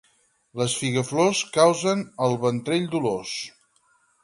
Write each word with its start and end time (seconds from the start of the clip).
Les 0.61 0.75
figues 0.83 1.05
flors, 1.09 1.41
causen 1.59 2.03
al 2.29 2.35
ventrell 2.47 2.91
dolors. 2.97 3.37